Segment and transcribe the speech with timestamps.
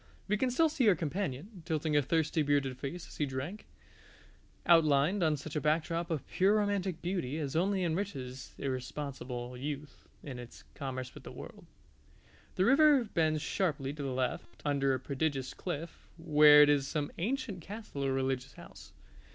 [0.27, 3.67] We can still see our companion, tilting a thirsty bearded face as he drank,
[4.65, 10.39] outlined on such a backdrop of pure romantic beauty as only enriches irresponsible youth in
[10.39, 11.67] its commerce with the world.
[12.55, 17.61] The river bends sharply to the left under a prodigious cliff, where is some ancient
[17.61, 18.93] castle or religious house.